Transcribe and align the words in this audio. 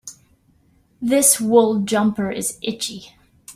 This 0.99 1.39
wool 1.39 1.81
jumper 1.81 2.31
is 2.31 2.57
itchy. 2.63 3.13